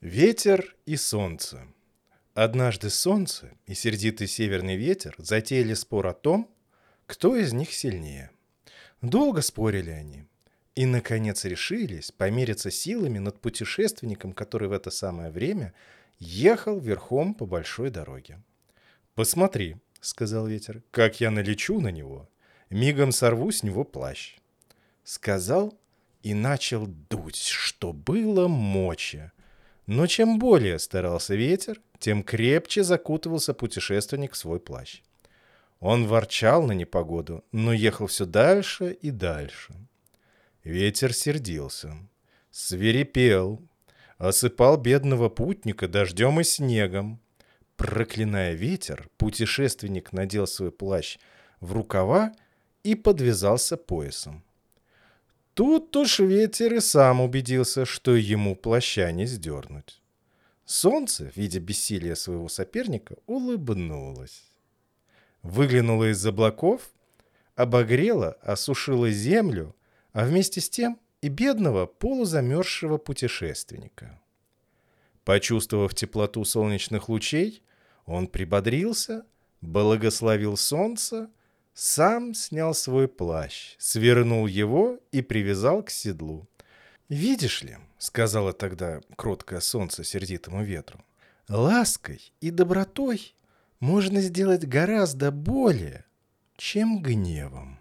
[0.00, 1.66] Ветер и солнце.
[2.32, 6.50] Однажды солнце и сердитый северный ветер затеяли спор о том,
[7.04, 8.30] кто из них сильнее.
[9.02, 10.24] Долго спорили они,
[10.74, 15.74] и, наконец, решились помериться силами над путешественником, который в это самое время
[16.18, 18.40] ехал верхом по большой дороге.
[19.14, 22.26] «Посмотри»,— сказал ветер,— «как я налечу на него,
[22.70, 24.38] мигом сорву с него плащ».
[25.04, 25.78] Сказал
[26.22, 29.30] и начал дуть, что было мочи.
[29.90, 35.02] Но чем более старался ветер, тем крепче закутывался путешественник в свой плащ.
[35.80, 39.74] Он ворчал на непогоду, но ехал все дальше и дальше.
[40.62, 41.96] Ветер сердился,
[42.52, 43.60] свирепел,
[44.16, 47.20] осыпал бедного путника дождем и снегом.
[47.74, 51.18] Проклиная ветер, путешественник надел свой плащ
[51.58, 52.32] в рукава
[52.84, 54.44] и подвязался поясом.
[55.60, 60.00] Тут уж ветер и сам убедился, что ему плаща не сдернуть.
[60.64, 64.42] Солнце, видя бессилие своего соперника, улыбнулось.
[65.42, 66.90] Выглянуло из облаков,
[67.56, 69.76] обогрело, осушило землю,
[70.14, 74.18] а вместе с тем и бедного полузамерзшего путешественника.
[75.24, 77.62] Почувствовав теплоту солнечных лучей,
[78.06, 79.26] он прибодрился,
[79.60, 81.28] благословил солнце
[81.80, 86.46] сам снял свой плащ, свернул его и привязал к седлу.
[87.08, 91.02] «Видишь ли»,— сказала тогда кроткое солнце сердитому ветру,
[91.48, 93.34] «лаской и добротой
[93.80, 96.04] можно сделать гораздо более,
[96.58, 97.79] чем гневом».